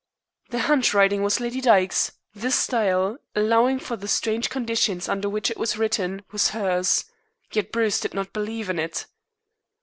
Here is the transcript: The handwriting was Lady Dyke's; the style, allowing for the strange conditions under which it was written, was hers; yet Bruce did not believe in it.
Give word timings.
The 0.49 0.57
handwriting 0.65 1.21
was 1.21 1.39
Lady 1.39 1.61
Dyke's; 1.61 2.13
the 2.33 2.49
style, 2.49 3.19
allowing 3.35 3.77
for 3.77 3.95
the 3.95 4.07
strange 4.07 4.49
conditions 4.49 5.07
under 5.07 5.29
which 5.29 5.51
it 5.51 5.57
was 5.57 5.77
written, 5.77 6.23
was 6.31 6.47
hers; 6.57 7.05
yet 7.53 7.71
Bruce 7.71 7.99
did 7.99 8.15
not 8.15 8.33
believe 8.33 8.71
in 8.71 8.79
it. 8.79 9.05